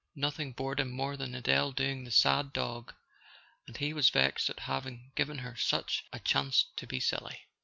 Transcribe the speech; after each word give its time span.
Nothing 0.15 0.53
bored 0.53 0.79
him 0.79 0.89
more 0.89 1.15
than 1.15 1.35
Adele 1.35 1.73
doing 1.73 2.03
the 2.05 2.09
"sad 2.09 2.53
dog," 2.53 2.91
and 3.67 3.77
he 3.77 3.93
was 3.93 4.09
vexed 4.09 4.49
at 4.49 4.61
having 4.61 5.11
given 5.15 5.37
her 5.37 5.55
such 5.55 6.03
a 6.11 6.19
chance 6.19 6.65
to 6.77 6.87
be 6.87 6.99
silly. 6.99 7.39